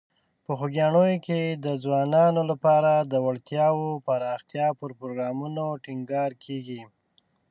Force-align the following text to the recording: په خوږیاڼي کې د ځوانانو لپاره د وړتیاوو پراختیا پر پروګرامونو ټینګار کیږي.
په 0.45 0.51
خوږیاڼي 0.57 1.15
کې 1.25 1.41
د 1.65 1.67
ځوانانو 1.83 2.41
لپاره 2.51 2.91
د 3.11 3.13
وړتیاوو 3.25 3.87
پراختیا 4.07 4.67
پر 4.71 4.75
پروګرامونو 4.99 5.65
ټینګار 5.83 6.31
کیږي. 6.43 6.81